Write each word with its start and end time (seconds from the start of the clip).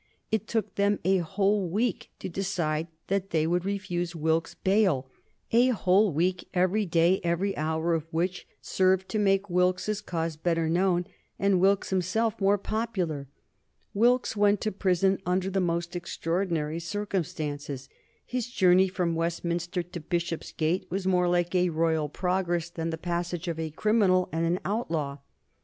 It 0.31 0.47
took 0.47 0.73
them 0.73 0.97
a 1.05 1.17
whole 1.19 1.69
week 1.69 2.09
to 2.17 2.27
decide 2.27 2.87
that 3.05 3.29
they 3.29 3.45
would 3.45 3.63
refuse 3.63 4.15
Wilkes 4.15 4.55
bail 4.55 5.07
a 5.51 5.67
whole 5.67 6.11
week, 6.11 6.47
every 6.55 6.87
day, 6.87 7.21
every 7.23 7.55
hour 7.55 7.93
of 7.93 8.07
which 8.11 8.47
served 8.63 9.07
to 9.09 9.19
make 9.19 9.47
Wilkes's 9.51 10.01
cause 10.01 10.37
better 10.37 10.67
known 10.67 11.05
and 11.37 11.59
Wilkes 11.61 11.91
himself 11.91 12.41
more 12.41 12.57
popular. 12.57 13.27
Wilkes 13.93 14.35
went 14.35 14.59
to 14.61 14.71
prison 14.71 15.21
under 15.23 15.51
the 15.51 15.61
most 15.61 15.95
extraordinary 15.95 16.79
circumstances. 16.79 17.87
His 18.25 18.47
journey 18.49 18.87
from 18.87 19.13
Westminster 19.13 19.83
to 19.83 19.99
Bishopsgate 19.99 20.89
was 20.89 21.05
more 21.05 21.27
like 21.29 21.53
a 21.53 21.69
royal 21.69 22.09
progress 22.09 22.71
than 22.71 22.89
the 22.89 22.97
passage 22.97 23.47
of 23.47 23.59
a 23.59 23.69
criminal 23.69 24.29
and 24.31 24.47
an 24.47 24.59
outlaw. 24.65 25.19